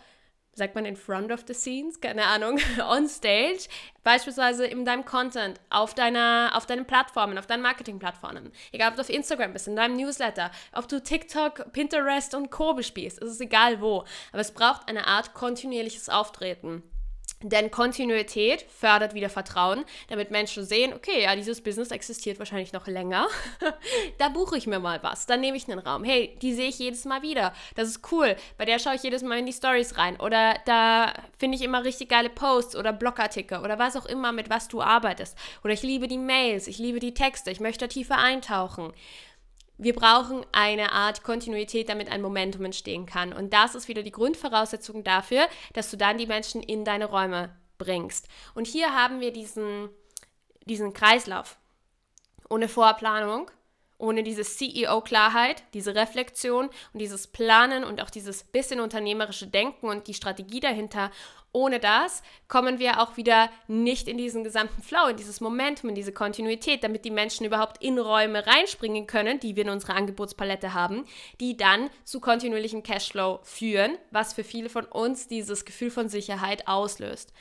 sagt 0.55 0.75
man 0.75 0.85
in 0.85 0.95
front 0.95 1.31
of 1.31 1.43
the 1.47 1.53
scenes, 1.53 1.99
keine 1.99 2.25
Ahnung, 2.25 2.59
on 2.87 3.07
stage, 3.07 3.67
beispielsweise 4.03 4.65
in 4.65 4.85
deinem 4.85 5.03
Content, 5.03 5.59
auf, 5.69 5.95
deiner, 5.95 6.51
auf 6.53 6.65
deinen 6.65 6.85
Plattformen, 6.85 7.37
auf 7.37 7.47
deinen 7.47 7.63
Marketingplattformen, 7.63 8.51
egal 8.71 8.89
ob 8.89 8.95
du 8.95 9.01
auf 9.01 9.09
Instagram 9.09 9.53
bist, 9.53 9.67
in 9.67 9.75
deinem 9.75 9.95
Newsletter, 9.95 10.51
ob 10.73 10.87
du 10.87 11.01
TikTok, 11.01 11.73
Pinterest 11.73 12.35
und 12.35 12.51
Co. 12.51 12.73
bespielst, 12.73 13.21
es 13.21 13.31
ist 13.31 13.41
egal 13.41 13.81
wo, 13.81 14.05
aber 14.31 14.41
es 14.41 14.51
braucht 14.51 14.87
eine 14.87 15.07
Art 15.07 15.33
kontinuierliches 15.33 16.09
Auftreten. 16.09 16.83
Denn 17.43 17.71
Kontinuität 17.71 18.65
fördert 18.69 19.13
wieder 19.13 19.29
Vertrauen, 19.29 19.83
damit 20.07 20.31
Menschen 20.31 20.65
sehen, 20.65 20.93
okay, 20.93 21.23
ja, 21.23 21.35
dieses 21.35 21.61
Business 21.61 21.91
existiert 21.91 22.39
wahrscheinlich 22.39 22.73
noch 22.73 22.87
länger. 22.87 23.27
da 24.17 24.29
buche 24.29 24.57
ich 24.57 24.65
mir 24.65 24.79
mal 24.79 25.03
was, 25.03 25.25
dann 25.25 25.41
nehme 25.41 25.57
ich 25.57 25.69
einen 25.69 25.79
Raum. 25.79 26.03
Hey, 26.03 26.37
die 26.41 26.53
sehe 26.53 26.69
ich 26.69 26.79
jedes 26.79 27.05
Mal 27.05 27.21
wieder. 27.21 27.53
Das 27.75 27.89
ist 27.89 28.11
cool. 28.11 28.35
Bei 28.57 28.65
der 28.65 28.79
schaue 28.79 28.95
ich 28.95 29.03
jedes 29.03 29.21
Mal 29.21 29.39
in 29.39 29.45
die 29.45 29.53
Stories 29.53 29.97
rein. 29.97 30.19
Oder 30.19 30.55
da 30.65 31.13
finde 31.37 31.57
ich 31.57 31.63
immer 31.63 31.83
richtig 31.83 32.09
geile 32.09 32.29
Posts 32.29 32.75
oder 32.75 32.93
Blogartikel 32.93 33.59
oder 33.59 33.77
was 33.77 33.95
auch 33.95 34.05
immer, 34.05 34.31
mit 34.31 34.49
was 34.49 34.67
du 34.67 34.81
arbeitest. 34.81 35.37
Oder 35.63 35.73
ich 35.73 35.83
liebe 35.83 36.07
die 36.07 36.17
Mails, 36.17 36.67
ich 36.67 36.77
liebe 36.77 36.99
die 36.99 37.13
Texte, 37.13 37.51
ich 37.51 37.59
möchte 37.59 37.87
tiefer 37.87 38.17
eintauchen. 38.17 38.93
Wir 39.83 39.93
brauchen 39.93 40.45
eine 40.53 40.93
Art 40.93 41.23
Kontinuität, 41.23 41.89
damit 41.89 42.09
ein 42.09 42.21
Momentum 42.21 42.63
entstehen 42.63 43.05
kann. 43.05 43.33
Und 43.33 43.51
das 43.51 43.75
ist 43.75 43.89
wieder 43.89 44.01
die 44.01 44.11
Grundvoraussetzung 44.11 45.03
dafür, 45.03 45.45
dass 45.73 45.91
du 45.91 45.97
dann 45.97 46.17
die 46.17 46.25
Menschen 46.25 46.63
in 46.63 46.85
deine 46.85 47.05
Räume 47.05 47.53
bringst. 47.77 48.29
Und 48.55 48.65
hier 48.65 48.95
haben 48.95 49.19
wir 49.19 49.33
diesen, 49.33 49.89
diesen 50.63 50.93
Kreislauf. 50.93 51.57
Ohne 52.49 52.69
Vorplanung, 52.69 53.51
ohne 53.97 54.23
diese 54.23 54.43
CEO-Klarheit, 54.43 55.63
diese 55.73 55.95
Reflexion 55.95 56.69
und 56.93 56.99
dieses 56.99 57.27
Planen 57.27 57.83
und 57.83 58.01
auch 58.01 58.09
dieses 58.09 58.45
bisschen 58.45 58.79
unternehmerische 58.79 59.47
Denken 59.47 59.89
und 59.89 60.07
die 60.07 60.13
Strategie 60.13 60.61
dahinter 60.61 61.11
ohne 61.53 61.79
das 61.79 62.23
kommen 62.47 62.79
wir 62.79 62.99
auch 62.99 63.15
wieder 63.15 63.49
nicht 63.67 64.07
in 64.07 64.17
diesen 64.17 64.43
gesamten 64.43 64.81
Flow, 64.81 65.07
in 65.07 65.17
dieses 65.17 65.39
Momentum, 65.39 65.89
in 65.89 65.95
diese 65.95 66.11
Kontinuität, 66.11 66.83
damit 66.83 67.05
die 67.05 67.11
Menschen 67.11 67.45
überhaupt 67.45 67.81
in 67.81 67.99
Räume 67.99 68.45
reinspringen 68.45 69.07
können, 69.07 69.39
die 69.39 69.55
wir 69.55 69.63
in 69.63 69.69
unserer 69.69 69.95
Angebotspalette 69.95 70.73
haben, 70.73 71.05
die 71.39 71.55
dann 71.55 71.89
zu 72.03 72.19
kontinuierlichem 72.19 72.83
Cashflow 72.83 73.39
führen, 73.43 73.97
was 74.11 74.33
für 74.33 74.43
viele 74.43 74.69
von 74.69 74.85
uns 74.85 75.27
dieses 75.27 75.63
Gefühl 75.63 75.91
von 75.91 76.09
Sicherheit 76.09 76.67
auslöst. 76.67 77.31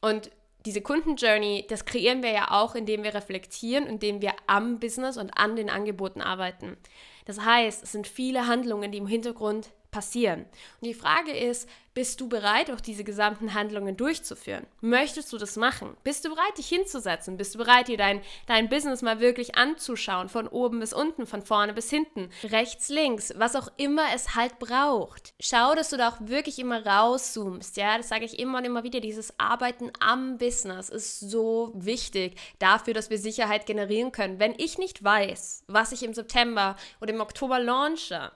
Und 0.00 0.30
diese 0.66 0.80
Kundenjourney, 0.80 1.66
das 1.68 1.84
kreieren 1.84 2.22
wir 2.22 2.30
ja 2.30 2.50
auch, 2.50 2.74
indem 2.74 3.02
wir 3.02 3.14
reflektieren, 3.14 3.86
indem 3.86 4.20
wir 4.20 4.34
am 4.46 4.78
Business 4.78 5.16
und 5.16 5.30
an 5.36 5.56
den 5.56 5.70
Angeboten 5.70 6.20
arbeiten. 6.20 6.76
Das 7.24 7.40
heißt, 7.40 7.82
es 7.82 7.92
sind 7.92 8.06
viele 8.06 8.46
Handlungen, 8.46 8.92
die 8.92 8.98
im 8.98 9.06
Hintergrund 9.06 9.70
passieren. 9.90 10.46
Und 10.80 10.88
die 10.88 10.94
Frage 10.94 11.32
ist, 11.32 11.68
bist 11.94 12.20
du 12.20 12.28
bereit, 12.28 12.70
auch 12.70 12.80
diese 12.80 13.04
gesamten 13.04 13.54
Handlungen 13.54 13.96
durchzuführen? 13.96 14.66
Möchtest 14.80 15.32
du 15.32 15.38
das 15.38 15.56
machen? 15.56 15.96
Bist 16.04 16.24
du 16.24 16.30
bereit, 16.30 16.56
dich 16.56 16.68
hinzusetzen? 16.68 17.36
Bist 17.36 17.54
du 17.54 17.58
bereit, 17.58 17.88
dir 17.88 17.98
dein, 17.98 18.22
dein 18.46 18.68
Business 18.68 19.02
mal 19.02 19.20
wirklich 19.20 19.56
anzuschauen, 19.56 20.28
von 20.28 20.48
oben 20.48 20.80
bis 20.80 20.92
unten, 20.92 21.26
von 21.26 21.42
vorne 21.42 21.74
bis 21.74 21.90
hinten, 21.90 22.30
rechts, 22.44 22.88
links, 22.88 23.34
was 23.36 23.56
auch 23.56 23.68
immer 23.76 24.06
es 24.14 24.34
halt 24.34 24.58
braucht? 24.58 25.34
Schau, 25.40 25.74
dass 25.74 25.90
du 25.90 25.96
da 25.96 26.08
auch 26.08 26.18
wirklich 26.20 26.58
immer 26.58 26.84
rauszoomst, 26.86 27.76
ja, 27.76 27.96
das 27.98 28.08
sage 28.08 28.24
ich 28.24 28.38
immer 28.38 28.58
und 28.58 28.64
immer 28.64 28.84
wieder, 28.84 29.00
dieses 29.00 29.38
Arbeiten 29.38 29.90
am 30.00 30.38
Business 30.38 30.88
ist 30.88 31.20
so 31.20 31.72
wichtig 31.74 32.38
dafür, 32.58 32.94
dass 32.94 33.10
wir 33.10 33.18
Sicherheit 33.18 33.66
generieren 33.66 34.12
können. 34.12 34.38
Wenn 34.38 34.54
ich 34.56 34.78
nicht 34.78 35.04
weiß, 35.04 35.64
was 35.68 35.92
ich 35.92 36.02
im 36.02 36.14
September 36.14 36.76
oder 37.00 37.12
im 37.12 37.20
Oktober 37.20 37.58
launche, 37.58 38.32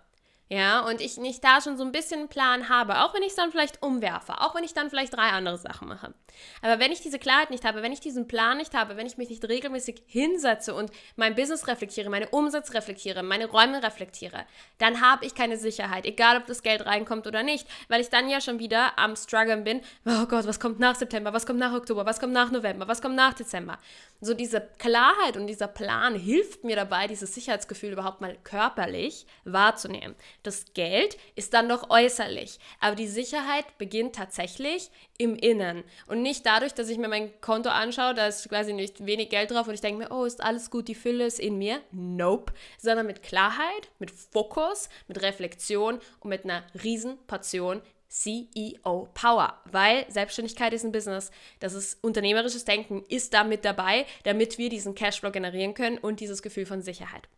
ja, 0.48 0.80
und 0.80 1.00
ich 1.00 1.16
nicht 1.16 1.42
da 1.42 1.60
schon 1.60 1.76
so 1.76 1.82
ein 1.82 1.90
bisschen 1.90 2.20
einen 2.20 2.28
Plan 2.28 2.68
habe, 2.68 3.00
auch 3.00 3.14
wenn 3.14 3.22
ich 3.22 3.30
es 3.30 3.34
dann 3.34 3.50
vielleicht 3.50 3.82
umwerfe, 3.82 4.40
auch 4.40 4.54
wenn 4.54 4.62
ich 4.62 4.74
dann 4.74 4.90
vielleicht 4.90 5.16
drei 5.16 5.30
andere 5.30 5.58
Sachen 5.58 5.88
mache. 5.88 6.14
Aber 6.62 6.78
wenn 6.78 6.92
ich 6.92 7.00
diese 7.00 7.18
Klarheit 7.18 7.50
nicht 7.50 7.64
habe, 7.64 7.82
wenn 7.82 7.90
ich 7.90 7.98
diesen 7.98 8.28
Plan 8.28 8.58
nicht 8.58 8.74
habe, 8.74 8.96
wenn 8.96 9.06
ich 9.06 9.16
mich 9.16 9.28
nicht 9.28 9.44
regelmäßig 9.44 10.04
hinsetze 10.06 10.72
und 10.72 10.92
mein 11.16 11.34
Business 11.34 11.66
reflektiere, 11.66 12.10
meine 12.10 12.28
Umsätze 12.28 12.74
reflektiere, 12.74 13.24
meine 13.24 13.46
Räume 13.46 13.82
reflektiere, 13.82 14.46
dann 14.78 15.00
habe 15.00 15.24
ich 15.24 15.34
keine 15.34 15.56
Sicherheit, 15.56 16.06
egal 16.06 16.36
ob 16.36 16.46
das 16.46 16.62
Geld 16.62 16.86
reinkommt 16.86 17.26
oder 17.26 17.42
nicht, 17.42 17.66
weil 17.88 18.00
ich 18.00 18.10
dann 18.10 18.28
ja 18.28 18.40
schon 18.40 18.60
wieder 18.60 18.96
am 18.98 19.16
struggeln 19.16 19.64
bin, 19.64 19.80
oh 20.04 20.26
Gott, 20.26 20.46
was 20.46 20.60
kommt 20.60 20.78
nach 20.78 20.94
September, 20.94 21.32
was 21.32 21.44
kommt 21.44 21.58
nach 21.58 21.74
Oktober, 21.74 22.06
was 22.06 22.20
kommt 22.20 22.32
nach 22.32 22.52
November, 22.52 22.86
was 22.86 23.02
kommt 23.02 23.16
nach 23.16 23.34
Dezember. 23.34 23.78
So 24.20 24.34
diese 24.34 24.60
Klarheit 24.78 25.36
und 25.36 25.46
dieser 25.46 25.68
Plan 25.68 26.14
hilft 26.14 26.64
mir 26.64 26.76
dabei, 26.76 27.06
dieses 27.06 27.34
Sicherheitsgefühl 27.34 27.92
überhaupt 27.92 28.20
mal 28.20 28.36
körperlich 28.44 29.26
wahrzunehmen. 29.44 30.14
Das 30.42 30.72
Geld 30.74 31.18
ist 31.34 31.54
dann 31.54 31.66
noch 31.66 31.90
äußerlich, 31.90 32.58
aber 32.80 32.96
die 32.96 33.08
Sicherheit 33.08 33.66
beginnt 33.78 34.14
tatsächlich 34.14 34.90
im 35.18 35.36
Innen 35.36 35.84
und 36.06 36.22
nicht 36.22 36.46
dadurch, 36.46 36.74
dass 36.74 36.88
ich 36.88 36.98
mir 36.98 37.08
mein 37.08 37.40
Konto 37.40 37.70
anschaue, 37.70 38.14
da 38.14 38.26
ist 38.26 38.48
quasi 38.48 38.72
nicht 38.72 39.04
wenig 39.04 39.28
Geld 39.28 39.50
drauf 39.50 39.68
und 39.68 39.74
ich 39.74 39.80
denke 39.80 40.04
mir, 40.04 40.10
oh, 40.10 40.24
ist 40.24 40.42
alles 40.42 40.70
gut, 40.70 40.88
die 40.88 40.94
Fülle 40.94 41.26
ist 41.26 41.40
in 41.40 41.58
mir. 41.58 41.80
Nope, 41.92 42.52
sondern 42.78 43.06
mit 43.06 43.22
Klarheit, 43.22 43.90
mit 43.98 44.10
Fokus, 44.10 44.88
mit 45.08 45.22
Reflexion 45.22 46.00
und 46.20 46.30
mit 46.30 46.44
einer 46.44 46.64
riesen 46.82 47.18
Portion 47.26 47.82
CEO 48.08 49.08
Power, 49.14 49.60
weil 49.70 50.04
Selbstständigkeit 50.10 50.72
ist 50.72 50.84
ein 50.84 50.92
Business. 50.92 51.30
Das 51.60 51.74
ist 51.74 52.02
unternehmerisches 52.02 52.64
Denken 52.64 53.04
ist 53.08 53.34
da 53.34 53.44
mit 53.44 53.64
dabei, 53.64 54.06
damit 54.24 54.58
wir 54.58 54.68
diesen 54.68 54.94
Cashflow 54.94 55.30
generieren 55.30 55.74
können 55.74 55.98
und 55.98 56.20
dieses 56.20 56.42
Gefühl 56.42 56.66
von 56.66 56.82
Sicherheit. 56.82 57.28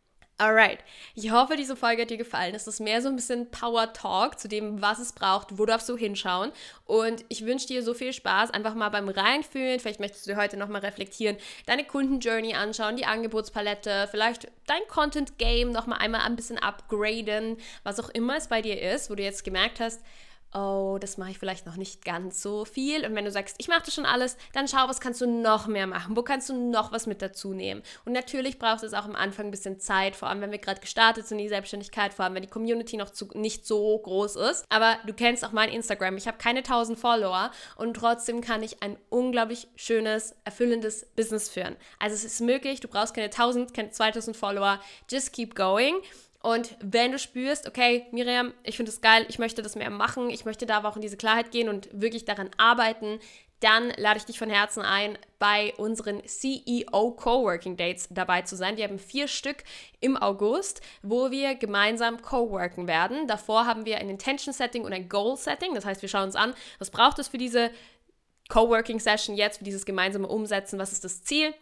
Alright, 0.41 0.79
ich 1.17 1.33
hoffe, 1.33 1.57
diese 1.57 1.75
Folge 1.75 2.03
hat 2.03 2.11
dir 2.11 2.17
gefallen. 2.17 2.55
Es 2.55 2.69
ist 2.69 2.79
mehr 2.79 3.03
so 3.03 3.09
ein 3.09 3.17
bisschen 3.17 3.51
Power 3.51 3.93
Talk 3.93 4.39
zu 4.39 4.47
dem, 4.47 4.81
was 4.81 5.01
es 5.01 5.13
braucht, 5.13 5.59
wo 5.59 5.67
darfst 5.67 5.89
du 5.89 5.97
hinschauen. 5.97 6.53
Und 6.85 7.25
ich 7.29 7.45
wünsche 7.45 7.67
dir 7.67 7.83
so 7.83 7.93
viel 7.93 8.13
Spaß, 8.13 8.53
einfach 8.53 8.75
mal 8.75 8.91
beim 8.91 9.09
Reinfühlen. 9.09 9.81
Vielleicht 9.81 9.99
möchtest 9.99 10.29
du 10.29 10.37
heute 10.37 10.57
nochmal 10.57 10.83
reflektieren, 10.83 11.37
deine 11.67 11.83
Kundenjourney 11.83 12.55
anschauen, 12.55 12.97
die 12.97 13.05
Angebotspalette, 13.05 14.07
vielleicht 14.13 14.47
dein 14.69 14.87
Content 14.87 15.39
Game 15.39 15.73
nochmal 15.73 15.99
einmal 15.99 16.21
ein 16.21 16.37
bisschen 16.37 16.59
upgraden, 16.59 17.57
was 17.83 17.99
auch 17.99 18.11
immer 18.11 18.37
es 18.37 18.47
bei 18.47 18.63
dir 18.63 18.81
ist, 18.81 19.11
wo 19.11 19.17
du 19.17 19.25
jetzt 19.25 19.43
gemerkt 19.43 19.81
hast, 19.81 20.01
oh, 20.55 20.99
das 21.00 21.19
mache 21.19 21.31
ich 21.31 21.38
vielleicht 21.38 21.67
noch 21.67 21.76
nicht 21.76 22.05
ganz 22.05 22.43
so 22.43 22.64
viel. 22.64 23.05
Und 23.05 23.14
wenn 23.14 23.25
du 23.25 23.31
sagst, 23.31 23.57
ich 23.59 23.69
mache 23.69 23.83
das 23.85 23.95
schon 23.95 24.07
alles, 24.07 24.37
dann 24.52 24.69
schau, 24.69 24.88
was 24.88 25.00
kannst 25.00 25.21
du 25.21 25.26
noch 25.26 25.67
mehr 25.67 25.87
machen? 25.87 26.17
Wo 26.17 26.23
kannst 26.23 26.49
du 26.49 26.55
noch 26.55 26.93
was 26.93 27.07
mit 27.07 27.23
dazu 27.23 27.52
nehmen? 27.52 27.83
Und 28.05 28.12
natürlich 28.12 28.59
braucht 28.59 28.83
es 28.83 28.95
auch 28.95 29.05
am 29.05 29.14
Anfang 29.14 29.47
ein 29.47 29.50
bisschen 29.50 29.81
Zeit, 29.81 30.17
vor 30.17 30.28
allem 30.28 30.40
wenn 30.40 30.50
wir 30.50 30.59
gerade 30.59 30.81
gestartet 30.81 31.26
sind 31.26 31.38
in 31.38 31.45
die 31.45 31.49
Selbstständigkeit, 31.49 32.14
vor 32.14 32.25
allem 32.25 32.35
wenn 32.35 32.43
die 32.43 32.49
Community 32.49 32.97
noch 32.97 33.11
zu, 33.11 33.28
nicht 33.35 33.67
so 33.67 33.99
groß 33.99 34.37
ist. 34.37 34.64
Aber 34.69 34.97
du 35.07 35.12
kennst 35.12 35.45
auch 35.45 35.52
mein 35.52 35.71
Instagram. 35.71 36.17
Ich 36.17 36.26
habe 36.26 36.38
keine 36.38 36.61
1000 36.61 36.99
Follower 36.99 37.50
und 37.76 37.95
trotzdem 37.95 38.40
kann 38.40 38.62
ich 38.62 38.83
ein 38.83 38.97
unglaublich 39.11 39.69
schönes, 39.76 40.35
erfüllendes 40.45 41.07
Business 41.17 41.49
führen. 41.49 41.76
Also 41.99 42.14
es 42.14 42.25
ist 42.25 42.40
möglich, 42.40 42.81
du 42.81 42.88
brauchst 42.88 43.14
keine 43.14 43.26
1000, 43.26 43.75
keine 43.75 43.90
2000 43.90 44.37
Follower. 44.37 44.81
Just 45.11 45.33
keep 45.33 45.55
going. 45.55 45.97
Und 46.40 46.76
wenn 46.80 47.12
du 47.12 47.18
spürst, 47.18 47.66
okay, 47.66 48.07
Miriam, 48.12 48.54
ich 48.62 48.76
finde 48.76 48.92
es 48.92 49.00
geil, 49.00 49.26
ich 49.28 49.38
möchte 49.38 49.62
das 49.62 49.75
mehr 49.75 49.90
machen, 49.90 50.30
ich 50.30 50.45
möchte 50.45 50.66
da 50.66 50.76
aber 50.76 50.88
auch 50.88 50.97
in 50.97 51.02
diese 51.02 51.16
Klarheit 51.16 51.50
gehen 51.50 51.68
und 51.68 51.88
wirklich 51.92 52.25
daran 52.25 52.50
arbeiten, 52.57 53.18
dann 53.61 53.90
lade 53.97 54.18
ich 54.18 54.25
dich 54.25 54.38
von 54.38 54.50
Herzen 54.50 54.83
ein, 54.83 55.18
bei 55.40 55.75
unseren 55.78 56.23
CEO 56.25 57.11
Coworking 57.12 57.76
Dates 57.76 58.07
dabei 58.11 58.42
zu 58.42 58.54
sein. 58.54 58.76
Wir 58.76 58.85
haben 58.85 59.00
vier 59.00 59.26
Stück 59.26 59.64
im 59.99 60.16
August, 60.16 60.80
wo 61.02 61.33
wir 61.33 61.57
gemeinsam 61.57 62.23
coworken 62.23 62.87
werden. 62.87 63.26
Davor 63.26 63.66
haben 63.66 63.85
wir 63.85 63.99
ein 63.99 64.09
Intention 64.09 64.54
Setting 64.54 64.85
und 64.85 64.92
ein 64.92 65.09
Goal 65.09 65.37
Setting. 65.37 65.75
Das 65.75 65.85
heißt, 65.85 66.02
wir 66.02 66.09
schauen 66.09 66.25
uns 66.25 66.37
an, 66.37 66.54
was 66.78 66.90
braucht 66.90 67.18
es 67.18 67.26
für 67.26 67.38
diese 67.38 67.73
Coworking 68.49 69.00
Session 69.00 69.35
jetzt, 69.35 69.59
für 69.59 69.64
dieses 69.64 69.85
gemeinsame 69.85 70.28
Umsetzen, 70.28 70.78
was 70.78 70.92
ist 70.92 71.04
das 71.04 71.25
Ziel, 71.25 71.52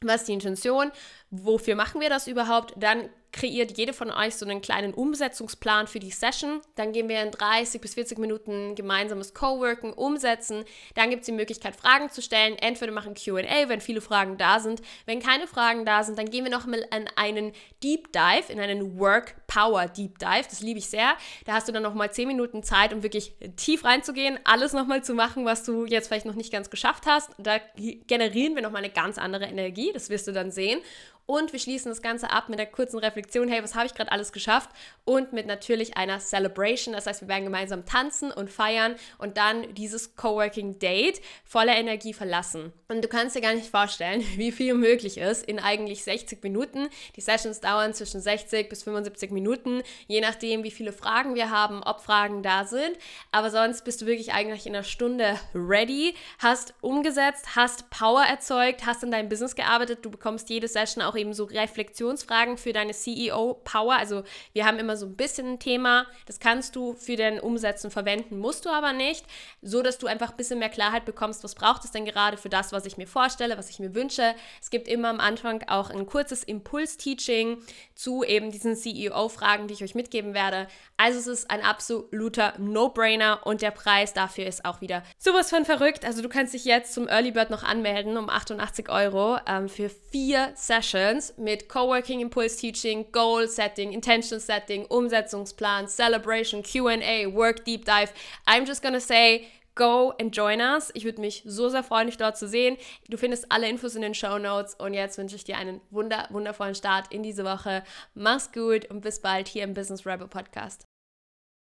was 0.00 0.22
ist 0.22 0.28
die 0.28 0.32
Intention, 0.32 0.92
wofür 1.30 1.76
machen 1.76 2.00
wir 2.00 2.08
das 2.08 2.26
überhaupt, 2.26 2.72
dann 2.76 3.10
kreiert 3.34 3.76
jede 3.76 3.92
von 3.92 4.10
euch 4.10 4.36
so 4.36 4.46
einen 4.46 4.62
kleinen 4.62 4.94
Umsetzungsplan 4.94 5.88
für 5.88 5.98
die 5.98 6.12
Session. 6.12 6.60
Dann 6.76 6.92
gehen 6.92 7.08
wir 7.08 7.20
in 7.20 7.32
30 7.32 7.80
bis 7.80 7.94
40 7.94 8.18
Minuten 8.18 8.76
gemeinsames 8.76 9.34
Coworken 9.34 9.92
umsetzen. 9.92 10.64
Dann 10.94 11.10
gibt 11.10 11.22
es 11.22 11.26
die 11.26 11.32
Möglichkeit, 11.32 11.74
Fragen 11.74 12.10
zu 12.10 12.22
stellen. 12.22 12.56
Entweder 12.56 12.92
machen 12.92 13.14
QA, 13.14 13.68
wenn 13.68 13.80
viele 13.80 14.00
Fragen 14.00 14.38
da 14.38 14.60
sind. 14.60 14.82
Wenn 15.04 15.20
keine 15.20 15.46
Fragen 15.48 15.84
da 15.84 16.04
sind, 16.04 16.16
dann 16.16 16.30
gehen 16.30 16.44
wir 16.44 16.50
noch 16.50 16.66
mal 16.66 16.86
in 16.96 17.08
einen 17.16 17.52
Deep 17.82 18.12
Dive, 18.12 18.52
in 18.52 18.60
einen 18.60 18.98
Work 18.98 19.34
Power 19.48 19.86
Deep 19.86 20.18
Dive. 20.18 20.46
Das 20.48 20.60
liebe 20.60 20.78
ich 20.78 20.88
sehr. 20.88 21.14
Da 21.44 21.54
hast 21.54 21.66
du 21.66 21.72
dann 21.72 21.82
noch 21.82 21.94
mal 21.94 22.10
10 22.10 22.28
Minuten 22.28 22.62
Zeit, 22.62 22.94
um 22.94 23.02
wirklich 23.02 23.34
tief 23.56 23.84
reinzugehen, 23.84 24.38
alles 24.44 24.72
noch 24.72 24.86
mal 24.86 25.02
zu 25.02 25.12
machen, 25.12 25.44
was 25.44 25.64
du 25.64 25.86
jetzt 25.86 26.06
vielleicht 26.06 26.26
noch 26.26 26.34
nicht 26.34 26.52
ganz 26.52 26.70
geschafft 26.70 27.04
hast. 27.06 27.30
Da 27.38 27.58
generieren 28.06 28.54
wir 28.54 28.62
noch 28.62 28.70
mal 28.70 28.78
eine 28.78 28.90
ganz 28.90 29.18
andere 29.18 29.46
Energie. 29.46 29.90
Das 29.92 30.08
wirst 30.08 30.28
du 30.28 30.32
dann 30.32 30.52
sehen. 30.52 30.80
Und 31.26 31.52
wir 31.52 31.58
schließen 31.58 31.90
das 31.90 32.02
Ganze 32.02 32.30
ab 32.30 32.50
mit 32.50 32.58
der 32.58 32.66
kurzen 32.66 32.98
Reflexion, 32.98 33.48
hey, 33.48 33.62
was 33.62 33.74
habe 33.74 33.86
ich 33.86 33.94
gerade 33.94 34.12
alles 34.12 34.30
geschafft? 34.30 34.68
Und 35.04 35.32
mit 35.32 35.46
natürlich 35.46 35.96
einer 35.96 36.18
Celebration. 36.18 36.94
Das 36.94 37.06
heißt, 37.06 37.22
wir 37.22 37.28
werden 37.28 37.44
gemeinsam 37.44 37.86
tanzen 37.86 38.30
und 38.30 38.50
feiern 38.50 38.96
und 39.16 39.38
dann 39.38 39.74
dieses 39.74 40.16
Coworking 40.16 40.78
Date 40.78 41.22
voller 41.44 41.76
Energie 41.76 42.12
verlassen. 42.12 42.72
Und 42.88 43.02
du 43.02 43.08
kannst 43.08 43.34
dir 43.34 43.40
gar 43.40 43.54
nicht 43.54 43.70
vorstellen, 43.70 44.22
wie 44.36 44.52
viel 44.52 44.74
möglich 44.74 45.16
ist 45.16 45.46
in 45.46 45.58
eigentlich 45.58 46.04
60 46.04 46.42
Minuten. 46.42 46.88
Die 47.16 47.22
Sessions 47.22 47.60
dauern 47.60 47.94
zwischen 47.94 48.20
60 48.20 48.68
bis 48.68 48.82
75 48.82 49.30
Minuten, 49.30 49.82
je 50.06 50.20
nachdem, 50.20 50.62
wie 50.62 50.70
viele 50.70 50.92
Fragen 50.92 51.34
wir 51.34 51.50
haben, 51.50 51.82
ob 51.82 52.00
Fragen 52.00 52.42
da 52.42 52.64
sind. 52.66 52.98
Aber 53.32 53.50
sonst 53.50 53.84
bist 53.84 54.02
du 54.02 54.06
wirklich 54.06 54.32
eigentlich 54.32 54.66
in 54.66 54.74
einer 54.74 54.84
Stunde 54.84 55.38
ready, 55.54 56.14
hast 56.38 56.74
umgesetzt, 56.82 57.56
hast 57.56 57.88
Power 57.88 58.22
erzeugt, 58.24 58.84
hast 58.84 59.02
in 59.02 59.10
deinem 59.10 59.30
Business 59.30 59.54
gearbeitet. 59.56 60.00
Du 60.02 60.10
bekommst 60.10 60.50
jede 60.50 60.68
Session 60.68 61.02
auch 61.02 61.13
eben 61.16 61.34
so 61.34 61.44
Reflexionsfragen 61.44 62.56
für 62.56 62.72
deine 62.72 62.92
CEO 62.92 63.60
Power. 63.64 63.96
Also 63.96 64.22
wir 64.52 64.64
haben 64.64 64.78
immer 64.78 64.96
so 64.96 65.06
ein 65.06 65.16
bisschen 65.16 65.54
ein 65.54 65.58
Thema, 65.58 66.06
das 66.26 66.38
kannst 66.38 66.76
du 66.76 66.94
für 66.94 67.16
dein 67.16 67.40
Umsetzen 67.40 67.90
verwenden, 67.90 68.38
musst 68.38 68.64
du 68.64 68.70
aber 68.70 68.92
nicht, 68.92 69.24
so 69.62 69.82
dass 69.82 69.98
du 69.98 70.06
einfach 70.06 70.30
ein 70.30 70.36
bisschen 70.36 70.58
mehr 70.58 70.68
Klarheit 70.68 71.04
bekommst, 71.04 71.44
was 71.44 71.54
braucht 71.54 71.84
es 71.84 71.90
denn 71.90 72.04
gerade 72.04 72.36
für 72.36 72.48
das, 72.48 72.72
was 72.72 72.86
ich 72.86 72.96
mir 72.96 73.06
vorstelle, 73.06 73.58
was 73.58 73.70
ich 73.70 73.78
mir 73.78 73.94
wünsche. 73.94 74.34
Es 74.60 74.70
gibt 74.70 74.88
immer 74.88 75.08
am 75.08 75.20
Anfang 75.20 75.64
auch 75.68 75.90
ein 75.90 76.06
kurzes 76.06 76.44
Impuls-Teaching 76.44 77.58
zu 77.94 78.24
eben 78.24 78.50
diesen 78.50 78.76
CEO-Fragen, 78.76 79.68
die 79.68 79.74
ich 79.74 79.82
euch 79.82 79.94
mitgeben 79.94 80.34
werde. 80.34 80.68
Also 80.96 81.18
es 81.18 81.26
ist 81.26 81.50
ein 81.50 81.62
absoluter 81.62 82.54
No-Brainer 82.58 83.40
und 83.44 83.62
der 83.62 83.70
Preis 83.70 84.12
dafür 84.12 84.46
ist 84.46 84.64
auch 84.64 84.80
wieder 84.80 85.02
sowas 85.18 85.50
von 85.50 85.64
verrückt. 85.64 86.04
Also 86.04 86.22
du 86.22 86.28
kannst 86.28 86.54
dich 86.54 86.64
jetzt 86.64 86.94
zum 86.94 87.08
Early 87.08 87.32
Bird 87.32 87.50
noch 87.50 87.62
anmelden 87.62 88.16
um 88.16 88.28
88 88.28 88.88
Euro 88.88 89.38
ähm, 89.46 89.68
für 89.68 89.88
vier 89.88 90.52
Sessions 90.54 91.03
mit 91.36 91.68
Coworking, 91.68 92.20
Impulse 92.20 92.56
Teaching, 92.58 93.06
Goal 93.12 93.48
Setting, 93.48 93.92
Intention 93.92 94.40
Setting, 94.40 94.86
Umsetzungsplan, 94.86 95.88
Celebration, 95.88 96.62
QA, 96.62 97.32
Work 97.32 97.64
Deep 97.64 97.84
Dive. 97.84 98.12
I'm 98.46 98.66
just 98.66 98.82
gonna 98.82 99.00
say, 99.00 99.46
go 99.74 100.14
and 100.20 100.34
join 100.34 100.60
us. 100.60 100.90
Ich 100.94 101.04
würde 101.04 101.20
mich 101.20 101.42
so 101.44 101.68
sehr 101.68 101.82
freuen, 101.82 102.06
dich 102.06 102.16
dort 102.16 102.36
zu 102.36 102.48
sehen. 102.48 102.76
Du 103.08 103.16
findest 103.16 103.50
alle 103.50 103.68
Infos 103.68 103.94
in 103.94 104.02
den 104.02 104.14
Show 104.14 104.38
Notes 104.38 104.74
und 104.74 104.94
jetzt 104.94 105.18
wünsche 105.18 105.36
ich 105.36 105.44
dir 105.44 105.58
einen 105.58 105.80
wunder, 105.90 106.26
wundervollen 106.30 106.74
Start 106.74 107.12
in 107.12 107.22
diese 107.22 107.44
Woche. 107.44 107.82
Mach's 108.14 108.52
gut 108.52 108.90
und 108.90 109.00
bis 109.00 109.20
bald 109.20 109.48
hier 109.48 109.64
im 109.64 109.74
Business 109.74 110.06
Rebel 110.06 110.28
Podcast. 110.28 110.86